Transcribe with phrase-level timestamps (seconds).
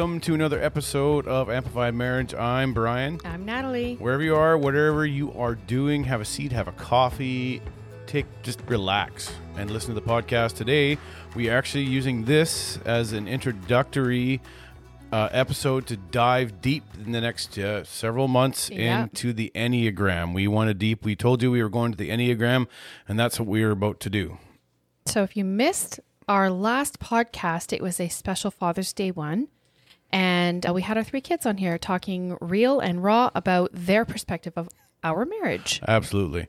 [0.00, 2.32] Welcome to another episode of Amplified Marriage.
[2.32, 3.20] I'm Brian.
[3.22, 3.96] I'm Natalie.
[3.96, 7.60] Wherever you are, whatever you are doing, have a seat, have a coffee,
[8.06, 10.56] take just relax and listen to the podcast.
[10.56, 10.96] Today,
[11.36, 14.40] we are actually using this as an introductory
[15.12, 19.02] uh, episode to dive deep in the next uh, several months Yeah.
[19.02, 20.32] into the Enneagram.
[20.32, 21.04] We wanted deep.
[21.04, 22.68] We told you we were going to the Enneagram,
[23.06, 24.38] and that's what we are about to do.
[25.04, 29.48] So, if you missed our last podcast, it was a special Father's Day one.
[30.12, 34.04] And uh, we had our three kids on here talking real and raw about their
[34.04, 34.68] perspective of
[35.02, 35.80] our marriage.
[35.86, 36.48] Absolutely.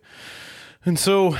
[0.85, 1.37] And so,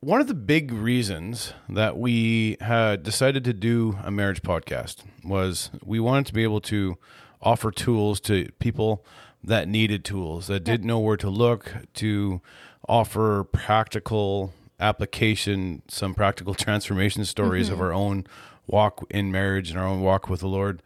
[0.00, 5.70] one of the big reasons that we had decided to do a marriage podcast was
[5.84, 6.96] we wanted to be able to
[7.42, 9.04] offer tools to people
[9.42, 12.40] that needed tools, that didn't know where to look, to
[12.88, 18.26] offer practical application, some practical transformation stories of our own
[18.66, 20.82] walk in marriage and our own walk with the Lord.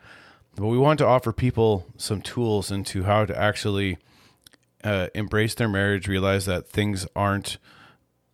[0.56, 3.98] But we want to offer people some tools into how to actually
[4.84, 7.58] uh, embrace their marriage, realize that things aren't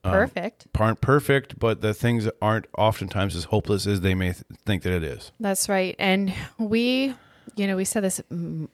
[0.03, 0.67] Perfect.
[0.78, 4.92] aren't perfect, but that things aren't oftentimes as hopeless as they may th- think that
[4.92, 5.33] it is.
[5.41, 5.97] That's right.
[5.98, 7.14] And we,
[7.56, 8.69] you know, we said this mm,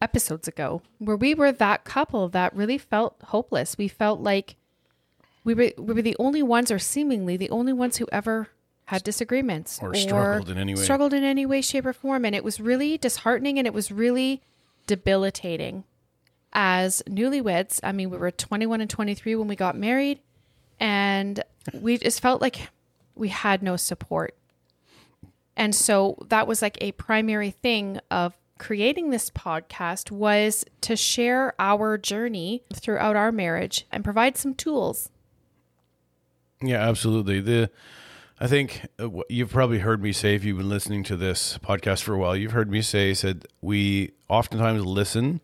[0.00, 3.76] episodes ago where we were that couple that really felt hopeless.
[3.76, 4.56] We felt like
[5.44, 8.48] we were we were the only ones or seemingly the only ones who ever
[8.86, 10.82] had disagreements Or struggled in any way.
[10.82, 13.90] Struggled in any way shape or form and it was really disheartening and it was
[13.90, 14.42] really
[14.86, 15.84] debilitating.
[16.52, 20.20] As newlyweds, I mean, we were 21 and 23 when we got married
[20.78, 22.68] and we just felt like
[23.14, 24.36] we had no support.
[25.56, 31.54] And so that was like a primary thing of creating this podcast was to share
[31.58, 35.10] our journey throughout our marriage and provide some tools.
[36.62, 37.40] Yeah, absolutely.
[37.40, 37.70] The
[38.40, 42.02] I think uh, you've probably heard me say if you've been listening to this podcast
[42.02, 45.40] for a while, you've heard me say said we oftentimes listen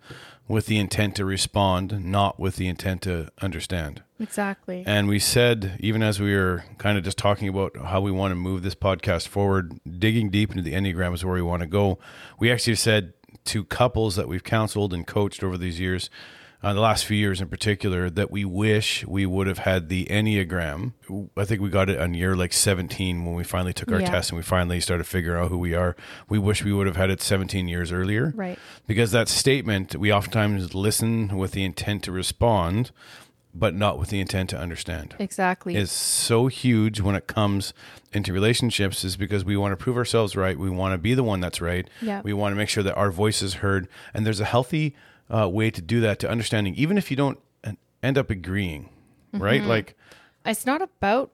[0.48, 4.02] with the intent to respond, not with the intent to understand.
[4.18, 4.82] Exactly.
[4.84, 8.32] And we said, even as we were kind of just talking about how we want
[8.32, 11.68] to move this podcast forward, digging deep into the Enneagram is where we want to
[11.68, 12.00] go.
[12.40, 13.12] We actually said
[13.44, 16.10] to couples that we've counseled and coached over these years,
[16.62, 20.04] uh, the last few years in particular, that we wish we would have had the
[20.10, 20.93] Enneagram.
[21.37, 24.10] I think we got it on year like 17 when we finally took our Yeah.
[24.10, 25.97] test and we finally started figuring out who we are.
[26.28, 28.59] We wish we would have had it 17 years earlier Right.
[28.87, 32.91] because that statement we oftentimes listen with the intent to respond
[33.53, 35.75] but not with the intent to understand Exactly.
[35.75, 37.75] is so huge when it comes
[38.12, 41.25] into relationships is because we want to prove ourselves right we want to be the
[41.25, 42.21] one that's right Yeah.
[42.22, 44.94] we want to make sure that our voice is heard and there's a healthy
[45.30, 48.88] uh, way to do that to understanding even if you don't uh, end up agreeing
[49.32, 49.96] right like
[50.44, 51.30] it's not about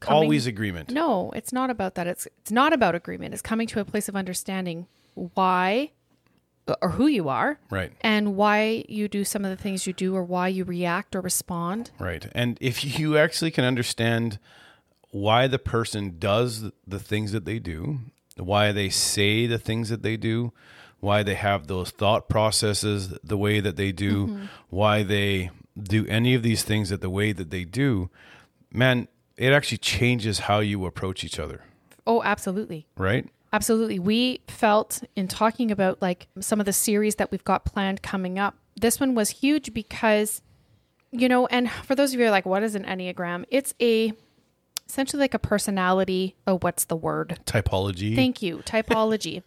[0.00, 2.06] coming, always agreement No, it's not about that.
[2.06, 3.32] It's it's not about agreement.
[3.32, 5.92] It's coming to a place of understanding why
[6.82, 10.16] or who you are right and why you do some of the things you do
[10.16, 11.90] or why you react or respond.
[11.98, 12.28] Right.
[12.32, 14.38] And if you actually can understand
[15.10, 18.00] why the person does the things that they do,
[18.36, 20.52] why they say the things that they do,
[21.00, 24.44] why they have those thought processes the way that they do, mm-hmm.
[24.70, 28.08] why they do any of these things that the way that they do,
[28.72, 31.62] man, it actually changes how you approach each other,
[32.06, 32.86] Oh, absolutely.
[32.96, 33.28] right?
[33.52, 33.98] Absolutely.
[33.98, 38.38] We felt in talking about like some of the series that we've got planned coming
[38.38, 40.42] up, this one was huge because,
[41.10, 43.44] you know, and for those of you who are like, what is an Enneagram?
[43.50, 44.12] It's a
[44.88, 46.36] essentially like a personality.
[46.46, 47.38] Oh, what's the word?
[47.44, 48.14] Typology.
[48.14, 48.58] Thank you.
[48.58, 49.42] Typology.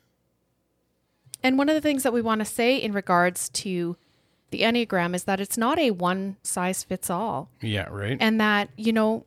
[1.44, 3.96] And one of the things that we want to say in regards to
[4.52, 8.18] the Enneagram is that it's not a one size fits all yeah, right.
[8.20, 9.26] and that you know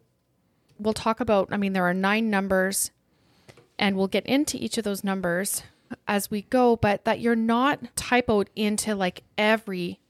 [0.78, 2.90] we'll talk about i mean there are nine numbers
[3.78, 5.62] and we'll get into each of those numbers
[6.08, 10.00] as we go but that you're not typoed into like every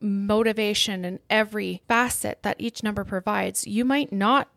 [0.00, 4.48] motivation and every facet that each number provides you might not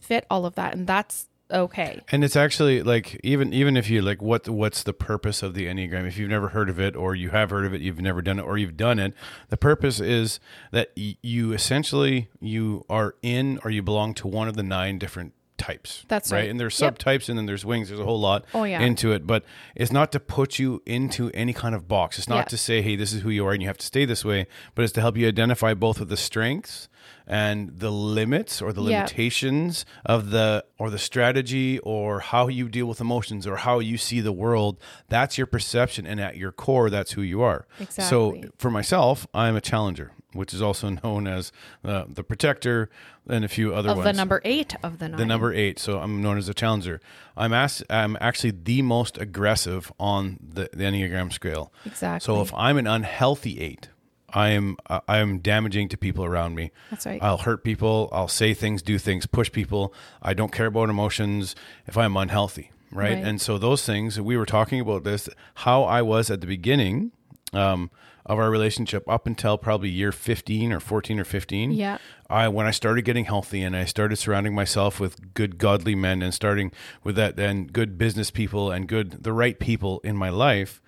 [0.00, 4.02] fit all of that and that's okay And it's actually like even even if you
[4.02, 6.06] like what what's the purpose of the Enneagram?
[6.06, 8.38] If you've never heard of it or you have heard of it, you've never done
[8.38, 9.14] it or you've done it,
[9.48, 10.40] the purpose is
[10.72, 14.98] that y- you essentially you are in or you belong to one of the nine
[14.98, 16.04] different types.
[16.08, 16.48] That's right.
[16.48, 16.98] And there's Yep.
[16.98, 17.88] subtypes and then there's wings.
[17.88, 18.80] There's a whole lot Oh, yeah.
[18.80, 19.44] into it, but
[19.74, 22.18] it's not to put you into any kind of box.
[22.18, 22.44] It's not Yeah.
[22.44, 24.46] to say, "Hey, this is who you are and you have to stay this way,"
[24.74, 26.88] but it's to help you identify both of the strengths
[27.28, 28.98] and the limits or the Yeah.
[29.00, 33.96] limitations of the or the strategy or how you deal with emotions or how you
[33.98, 34.76] see the world
[35.08, 38.04] that's your perception and at your core that's who you are exactly.
[38.04, 41.52] so for myself i'm a challenger which is also known as
[41.84, 42.88] uh, the protector,
[43.28, 44.06] and a few other Of ones.
[44.06, 45.18] the number eight of the nine.
[45.18, 45.78] The number eight.
[45.78, 47.00] So I'm known as a challenger.
[47.36, 51.72] I'm asked, I'm actually the most aggressive on the, the Enneagram scale.
[51.84, 52.24] Exactly.
[52.24, 53.88] So if I'm an unhealthy eight,
[54.30, 56.70] I am uh, I am damaging to people around me.
[56.90, 57.22] That's right.
[57.22, 58.08] I'll hurt people.
[58.12, 59.94] I'll say things, do things, push people.
[60.20, 61.54] I don't care about emotions
[61.86, 63.14] if I'm unhealthy, right?
[63.14, 63.24] Right.
[63.24, 67.12] And so those things we were talking about this how I was at the beginning
[67.52, 67.90] um,
[68.26, 71.70] of our relationship up until probably year 15 or 14 or 15.
[71.70, 71.98] Yeah.
[72.28, 76.22] I when I started getting healthy and I started surrounding myself with good godly men
[76.22, 76.72] and starting
[77.04, 80.82] with that and good business people and good the right people in my life,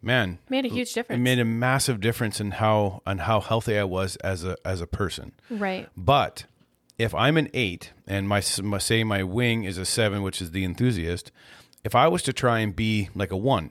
[0.00, 1.18] man, Made a huge difference.
[1.18, 4.80] it made a massive difference in how on how healthy I was as a as
[4.80, 5.32] a person.
[5.50, 5.88] right.
[5.96, 6.44] But
[6.96, 10.52] if I'm an eight and my, my say my wing is a seven, which is
[10.52, 11.32] the enthusiast,
[11.82, 13.70] if I was to try and be like a one,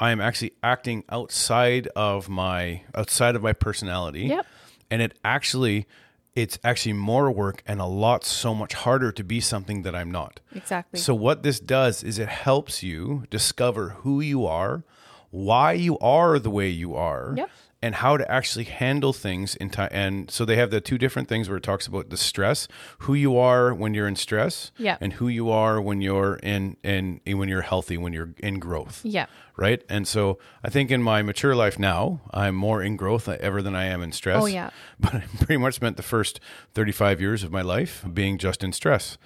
[0.00, 4.26] I am actually acting outside of my outside of my personality.
[4.26, 4.46] Yep.
[4.90, 5.86] And it actually
[6.34, 10.10] it's actually more work and a lot so much harder to be something that I'm
[10.10, 10.38] not.
[10.54, 11.00] Exactly.
[11.00, 14.84] So what this does is it helps you discover who you are,
[15.30, 17.50] why you are the way you are, Yep.
[17.80, 19.88] And how to actually handle things in time.
[19.92, 22.66] And so they have the two different things where it talks about the stress,
[23.00, 24.96] who you are when you're in stress, Yeah.
[25.00, 29.00] and who you are when you're in in when you're healthy, when you're in growth.
[29.04, 29.26] yeah.
[29.56, 29.82] Right.
[29.88, 33.74] And so I think in my mature life now, I'm more in growth ever than
[33.74, 34.42] I am in stress.
[34.42, 34.70] Oh, yeah.
[35.00, 36.38] But I pretty much spent the first
[36.74, 39.18] 35 years of my life being just in stress.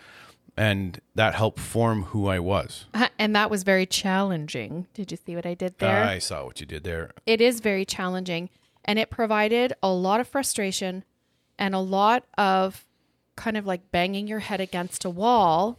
[0.57, 2.85] And that helped form who I was.
[2.93, 4.87] Uh-huh, and that was very challenging.
[4.95, 6.05] Did you see what I did there?
[6.05, 7.11] I saw what you did there.
[7.27, 8.51] it is very challenging
[8.85, 11.05] and it provided a lot of frustration
[11.59, 12.85] and a lot of
[13.37, 15.79] kind of like banging your head against a wall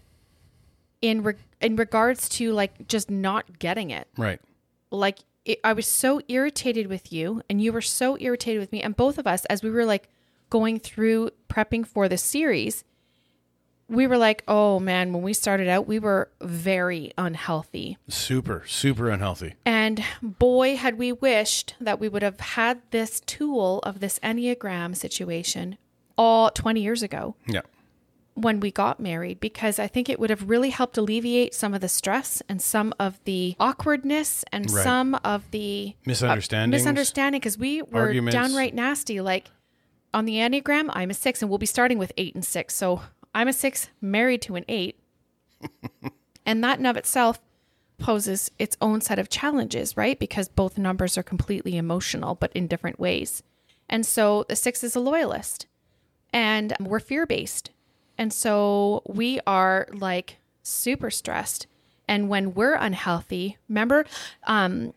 [1.01, 4.39] in re- in regards to like just not getting it Right.
[4.89, 8.81] like it, I was so irritated with you and you were so irritated with me
[8.81, 10.07] and both of us as we were like
[10.49, 12.83] going through prepping for the series
[13.95, 19.09] we were like oh man when we started out we were very unhealthy Super, super
[19.09, 19.53] unhealthy.
[19.65, 24.95] and boy, had we wished that we would have had this tool of this Enneagram
[24.95, 25.77] situation
[26.17, 27.61] all 20 years ago Yeah.
[28.35, 31.81] when we got married, because I think it would have really helped alleviate some of
[31.81, 34.83] the stress and some of the awkwardness and Right.
[34.83, 36.81] some of the uh, Misunderstandings.
[36.81, 38.33] misunderstanding because we were Arguments.
[38.35, 39.21] downright nasty.
[39.21, 39.51] Like
[40.13, 42.75] on the Enneagram, I'm a six, and we'll be starting with eight and six.
[42.75, 43.01] So
[43.33, 44.99] I'm a six married to an eight.
[46.45, 47.39] and that in of itself
[47.99, 50.19] poses its own set of challenges, right?
[50.19, 53.43] Because both numbers are completely emotional, but in different ways.
[53.89, 55.67] And so the six is a loyalist,
[56.31, 57.69] and we're fear based.
[58.17, 61.67] And so we are like super stressed.
[62.07, 64.05] And when we're unhealthy, remember,
[64.45, 64.93] um,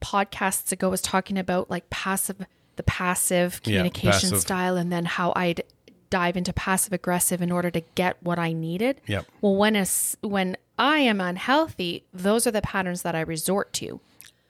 [0.00, 2.44] podcasts ago was talking about like passive,
[2.76, 4.40] the passive Yeah, communication passive.
[4.40, 5.62] style, and then how I'd
[6.10, 9.00] dive into passive aggressive in order to get what I needed.
[9.06, 9.26] Yep.
[9.40, 9.86] Well, when a
[10.20, 14.00] when I am unhealthy, those are the patterns that I resort to.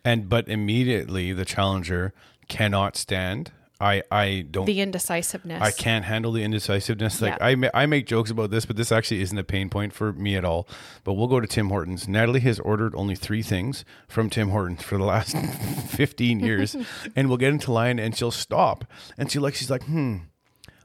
[0.04, 2.12] And but immediately the challenger
[2.48, 3.52] cannot stand.
[3.80, 5.62] I I don't The indecisiveness.
[5.62, 7.22] I can't handle the indecisiveness.
[7.22, 7.46] Like Yeah.
[7.46, 10.12] I, ma- I make jokes about this, but this actually isn't a pain point for
[10.12, 10.66] me at all.
[11.04, 12.08] But we'll go to Tim Hortons.
[12.08, 15.36] Natalie has ordered only three things from Tim Hortons for the last
[15.88, 16.74] fifteen years,
[17.16, 18.84] and we'll get into line, and she'll stop,
[19.16, 20.16] and she like she's like, hmm.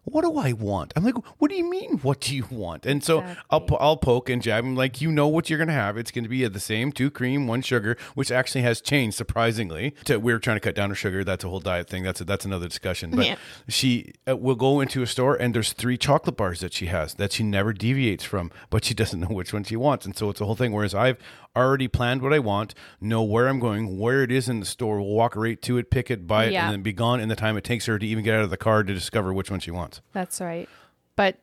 [0.06, 0.92] What do I want?
[0.98, 2.00] I'm like, what do you mean?
[2.00, 2.86] What do you want?
[2.86, 4.66] And so I'll I'll poke and jab.
[4.66, 5.98] I'm like, you know what you're gonna have.
[5.98, 9.96] It's gonna be the same two cream, one sugar, which actually has changed surprisingly.
[10.06, 11.24] To, we were trying to cut down her sugar.
[11.24, 12.04] That's a whole diet thing.
[12.04, 13.12] That's a, that's another discussion.
[13.12, 13.36] But Yeah.
[13.70, 17.14] she uh, will go into a store and there's three chocolate bars that she has
[17.16, 20.06] that she never deviates from, but she doesn't know which one she wants.
[20.06, 20.74] And so it's a whole thing.
[20.74, 21.18] Whereas I've
[21.56, 25.02] already planned what I want, know where I'm going, where it is in the store,
[25.02, 26.66] walk right to it, pick it, buy it, Yeah.
[26.66, 28.50] and then be gone in the time it takes her to even get out of
[28.50, 30.02] the car to discover which one she wants.
[30.14, 30.68] That's right.
[31.16, 31.38] But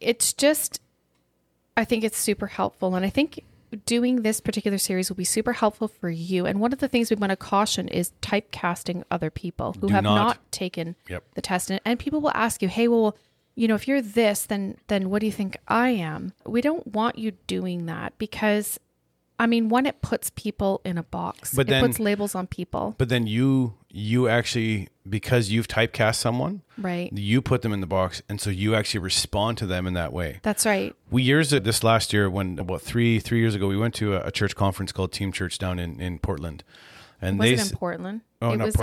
[0.00, 0.80] it's just,
[1.76, 2.94] I think it's super helpful.
[2.96, 3.44] And I think
[3.86, 6.44] doing this particular series will be super helpful for you.
[6.46, 9.94] And one of the things we want to caution is typecasting other people who Do
[9.94, 10.14] have not.
[10.16, 11.24] not, taken Yep.
[11.34, 11.70] the test.
[11.70, 13.16] And, and people will ask you, hey, well,
[13.54, 16.32] you know, if you're this, then then what do you think I am?
[16.46, 18.78] We don't want you doing that because
[19.38, 21.54] I mean, one, it puts people in a box.
[21.54, 22.94] But it then- puts labels on people.
[22.98, 27.10] But then you you actually because you've typecast someone, Right.
[27.12, 30.12] you put them in the box, and so you actually respond to them in that
[30.12, 30.38] way.
[30.42, 30.94] That's right.
[31.10, 34.14] We years uh, this last year when about three three years ago we went to
[34.14, 36.62] a, a church conference called Team Church down in in Portland,
[37.20, 38.20] and Was they it in Portland?
[38.42, 38.76] oh it not was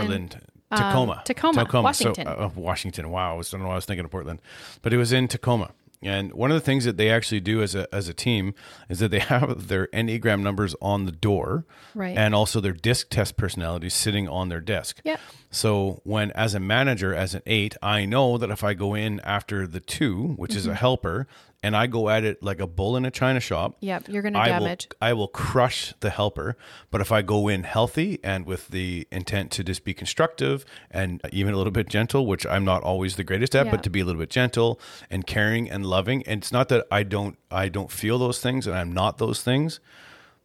[0.72, 2.26] in- Portland Tacoma Tacoma, Washington.
[2.26, 4.42] so, uh, Washington wow I was, don't know why I was thinking of Portland
[4.82, 5.72] but it was in Tacoma
[6.04, 8.54] And one of the things that they actually do as a as a team
[8.88, 12.16] is that they have their enneagram numbers on the door, Right.
[12.16, 15.02] and also their disc test personalities sitting on their desk.
[15.04, 15.20] Yep.
[15.50, 19.20] So when as a manager, as an eight, I know that if I go in
[19.22, 20.78] after the two, which is a Mm-hmm.
[20.86, 21.28] helper,
[21.68, 24.08] and I go at it like a bull in a china shop, Yep.
[24.10, 24.88] You're going to I damage.
[24.90, 26.56] will I will crush the helper.
[26.92, 31.22] But if I go in healthy and with the intent to just be constructive and
[31.32, 33.72] even a little bit gentle, which I'm not always the greatest at, Yeah.
[33.72, 34.80] but to be a little bit gentle
[35.12, 36.24] and caring and loving.
[36.26, 39.42] And it's not that I don't I don't feel those things and I'm not those
[39.42, 39.80] things,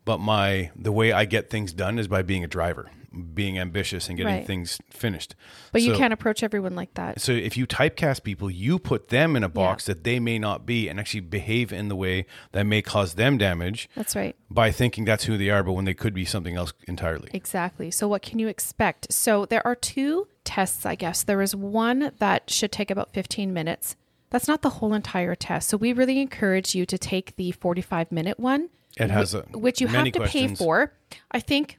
[0.04, 2.90] but my the way I get things done is by being a driver,
[3.34, 4.46] being ambitious and getting Right.
[4.46, 5.34] things finished.
[5.70, 7.20] But you can't approach everyone like that.
[7.20, 10.64] so if you typecast people, you put them in a box that they may not
[10.66, 14.34] be and actually behave in the way that may cause them damage That's right.
[14.50, 17.28] by thinking that's who they are, but when they could be something else entirely.
[17.34, 17.90] Exactly.
[17.90, 19.12] So, what can you expect?
[19.12, 21.22] So, there are two tests, I guess.
[21.22, 23.96] There is one that should take about 15 minutes.
[24.30, 25.68] That's not the whole entire test.
[25.68, 29.80] So, we really encourage you to take the 45 minute one, It has a, which
[29.80, 30.58] you have to questions.
[30.58, 30.92] pay for.
[31.30, 31.78] I think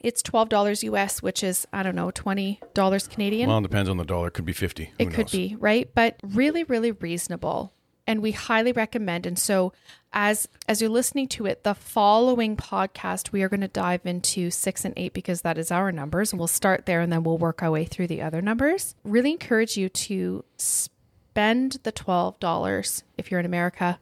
[0.00, 3.48] it's $12 US, which is, I don't know, $20 Canadian.
[3.48, 4.28] Well, it depends on the dollar.
[4.28, 4.86] It Could be fifty.
[4.86, 5.90] Who It could be, right?
[5.94, 7.72] But really, really reasonable.
[8.06, 9.26] And we highly recommend.
[9.26, 9.72] And so
[10.12, 14.50] as as you're listening to it, the following podcast, we are going to dive into
[14.50, 16.32] six and eight because that is our numbers.
[16.32, 18.96] And we'll start there and then we'll work our way through the other numbers.
[19.04, 24.00] Really encourage you to spend the twelve dollars if you're in America,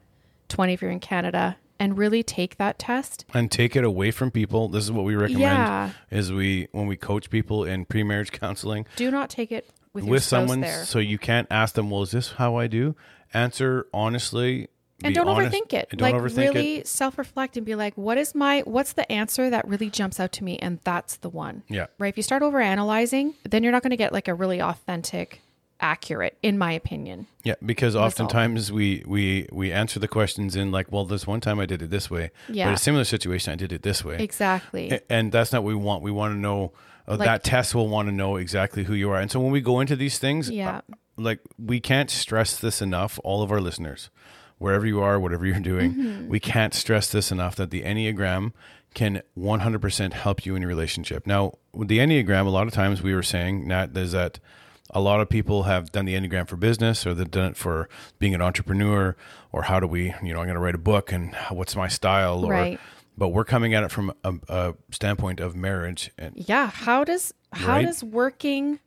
[0.48, 3.24] twenty if you're in Canada, and really take that test.
[3.34, 4.68] and take it away from people.
[4.68, 5.40] This is what we recommend.
[5.40, 5.90] Yeah.
[6.10, 10.22] Is we when we coach people in pre-marriage counseling Do not take it with, with
[10.24, 10.84] someone, there.
[10.84, 12.94] so you can't ask them, "Well, is this how I do?"
[13.34, 14.68] Answer honestly.
[15.04, 16.88] and don't honest, overthink it don't like overthink really it.
[16.88, 20.42] self-reflect and be like what is my what's the answer that really jumps out to
[20.42, 21.86] me and that's the one Yeah.
[22.00, 24.60] right if you start over analyzing then you're not going to get like a really
[24.60, 25.40] authentic
[25.80, 30.90] accurate in my opinion Yeah, because oftentimes we we we answer the questions in like,
[30.92, 32.66] well, this one time I did it this way, Yeah.
[32.66, 35.74] but a similar situation I did it this way, exactly and that's not what we
[35.76, 36.02] want.
[36.02, 36.72] We want to know
[37.06, 39.60] uh, that test will want to know exactly who you are, and so when we
[39.60, 40.78] go into these things, Yeah.
[40.78, 40.80] uh,
[41.16, 43.18] like we can't stress this enough.
[43.24, 44.10] All of our listeners,
[44.58, 46.28] wherever you are, whatever you're doing, Mm-hmm.
[46.28, 48.52] we can't stress this enough that the Enneagram
[48.94, 51.26] can 100% help you in your relationship.
[51.26, 54.38] Now, with the Enneagram, a lot of times we were saying, Nat, is that
[54.90, 57.88] a lot of people have done the Enneagram for business or they've done it for
[58.18, 59.16] being an entrepreneur
[59.52, 61.88] or how do we, you know, I'm going to write a book and what's my
[61.88, 62.80] style or, Right.
[63.16, 67.34] but we're coming at it from a, a standpoint of marriage and yeah how does
[67.52, 67.86] how Right?
[67.86, 68.78] does working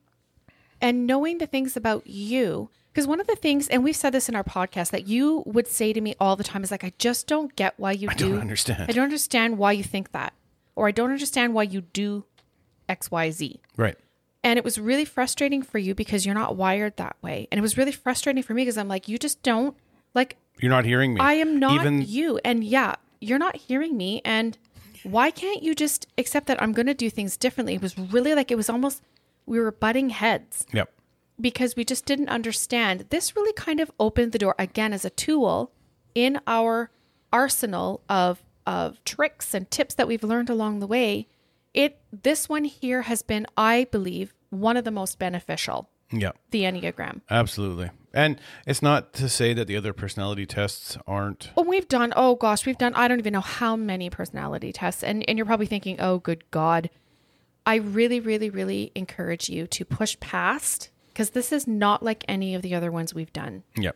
[0.81, 4.27] and knowing the things about you because one of the things and we've said this
[4.29, 6.91] in our podcast that you would say to me all the time is like i
[6.98, 8.86] just don't get why you I do don't understand.
[8.89, 10.34] i don't understand why you think that
[10.75, 12.25] or i don't understand why you do
[12.89, 13.98] xyz right.
[14.44, 17.62] And it was really frustrating for you because you're not wired that way and it
[17.62, 19.76] was really frustrating for me because i'm like you just don't
[20.14, 21.22] like You're not hearing me.
[21.22, 22.38] I am not Even you.
[22.44, 24.22] And yeah, you're not hearing me.
[24.26, 24.58] And
[25.04, 27.76] why can't you just accept that I'm going to do things differently?
[27.76, 29.02] It was really like it was almost
[29.46, 30.92] we were butting heads Yep.
[31.40, 33.06] because we just didn't understand.
[33.10, 35.72] This really kind of opened the door again as a tool
[36.14, 36.92] in our
[37.32, 41.28] arsenal of of tricks and tips that we've learned along the way.
[41.74, 45.90] It this one here has been, I believe, one of the most beneficial.
[46.12, 46.32] Yeah.
[46.51, 47.22] The Enneagram.
[47.30, 47.90] Absolutely.
[48.13, 51.51] And it's not to say that the other personality tests aren't.
[51.56, 55.04] Oh, we've done, oh gosh, we've done, I don't even know how many personality tests.
[55.04, 56.90] And, and you're probably thinking, oh, good God.
[57.66, 62.56] I really, really, really encourage you to push past because this is not like any
[62.56, 63.63] of the other ones we've done.
[63.78, 63.96] Yep.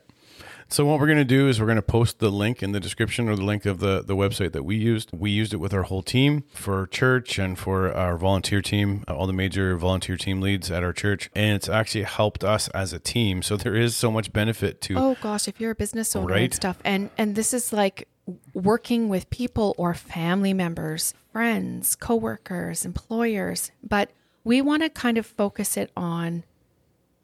[0.68, 2.80] So what we're going to do is we're going to post the link in the
[2.80, 5.12] description or the link of the, the website that we used.
[5.14, 9.14] We used it with our whole team for church and for our volunteer team, uh,
[9.16, 11.30] all the major volunteer team leads at our church.
[11.36, 13.44] And it's actually helped us as a team.
[13.44, 16.44] So there is so much benefit to Oh gosh, if you're a business owner Right.
[16.46, 18.08] and stuff, and and this is like
[18.56, 24.10] working with people or family members, friends, coworkers, employers, but
[24.44, 26.44] we want to kind of focus it on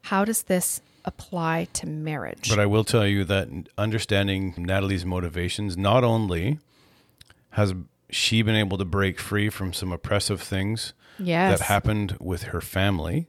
[0.02, 2.48] how does this apply to marriage?
[2.48, 6.58] But I will tell you that understanding Natalie's motivations, not only
[7.50, 7.74] has
[8.10, 11.58] she been able to break free from some oppressive things yes.
[11.58, 13.26] that happened with her family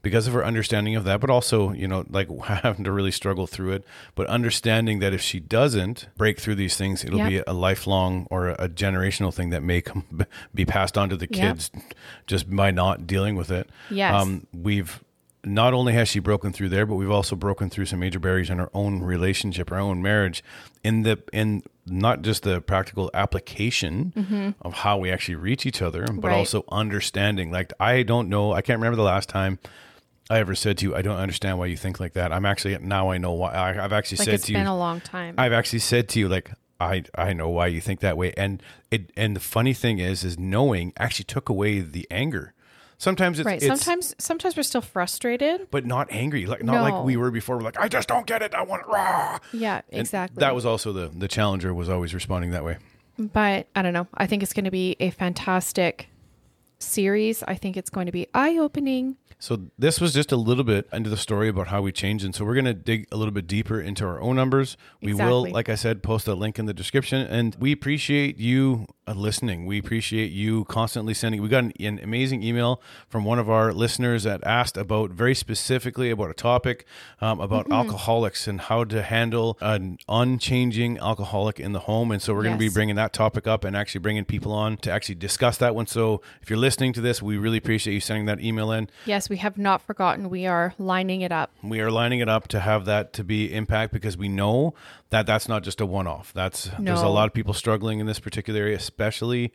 [0.00, 3.46] because of her understanding of that, but also, you know, like having to really struggle
[3.46, 3.84] through it,
[4.14, 7.28] but understanding that if she doesn't break through these things, it'll Yep.
[7.28, 10.04] be a lifelong or a generational thing that may come,
[10.54, 11.30] be passed on to the Yep.
[11.30, 11.70] kids
[12.26, 13.68] just by not dealing with it.
[13.90, 14.14] Yes.
[14.14, 15.02] Um, we've
[15.44, 18.50] not only has she broken through there, but we've also broken through some major barriers
[18.50, 20.42] in our own relationship, our own marriage,
[20.82, 26.02] in the in not just the practical application of how we actually reach each other,
[26.02, 26.26] but Mm-hmm.
[26.26, 26.34] Right.
[26.36, 27.50] also understanding.
[27.50, 29.58] Like I don't know, I can't remember the last time
[30.30, 32.32] I ever said to you, I don't understand why you think like that.
[32.32, 33.52] I'm actually now I know why.
[33.52, 35.34] I, I've actually Like said it's to been you, a long time.
[35.38, 38.32] I've actually said to you, like I I know why you think that way.
[38.36, 42.52] And it and the funny thing is, is knowing actually took away the anger.
[43.00, 43.62] Sometimes it's, right.
[43.62, 45.68] it's sometimes sometimes we're still frustrated.
[45.70, 47.56] but not angry, like not like we were before.
[47.56, 48.54] We're like, I just don't get it.
[48.54, 49.38] I want it raw.
[49.52, 50.40] Yeah, And exactly.
[50.40, 52.78] That was also the the challenger was always responding that way.
[53.16, 54.08] but I don't know.
[54.14, 56.08] I think it's going to be a fantastic
[56.80, 57.42] series.
[57.44, 59.16] I think it's going to be eye opening.
[59.40, 62.34] So this was just a little bit into the story about how we changed, and
[62.34, 64.76] so we're going to dig a little bit deeper into our own numbers.
[65.00, 68.86] We will, like I said, post a link in the description, and we appreciate you
[69.14, 69.66] listening.
[69.66, 71.42] We appreciate you constantly sending.
[71.42, 75.34] We got an, an amazing email from one of our listeners that asked about very
[75.34, 76.84] specifically about a topic
[77.20, 77.72] um, about Mm-hmm.
[77.72, 82.54] alcoholics and how to handle an unchanging alcoholic in the home, and so we're going
[82.54, 85.74] to be bringing that topic up and actually bringing people on to actually discuss that
[85.74, 85.86] one.
[85.86, 88.88] So if you're listening to this, we really appreciate you sending that email in.
[89.06, 90.30] Yes, we have not forgotten.
[90.30, 91.50] We are lining it up.
[91.62, 94.74] We are lining it up to have that to be impact because we know
[95.10, 96.32] that that's not just a one off.
[96.32, 99.52] That's there's a lot of people struggling in this particular area, especially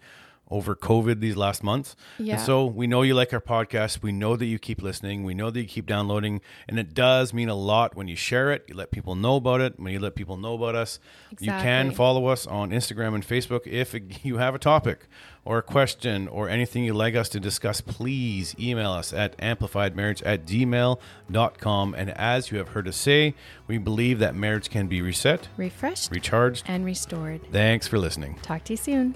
[0.53, 1.95] over COVID these last months.
[2.19, 2.35] Yeah.
[2.35, 4.01] And so we know you like our podcast.
[4.03, 5.23] We know that you keep listening.
[5.23, 6.41] We know that you keep downloading.
[6.67, 8.63] And it does mean a lot when you share it.
[8.67, 9.79] You let people know about it.
[9.79, 10.99] When you let people know about us,
[11.39, 13.65] you can follow us on Instagram and Facebook.
[13.65, 15.07] If you have a topic
[15.45, 20.21] or a question or anything you'd like us to discuss, please email us at amplifiedmarriage
[20.25, 21.95] at gmail.com.
[21.95, 23.33] And as you have heard us say,
[23.67, 26.63] we believe that marriage can be reset, Refreshed recharged.
[26.67, 27.41] and restored.
[27.51, 28.37] Thanks for listening.
[28.43, 29.15] Talk to you soon.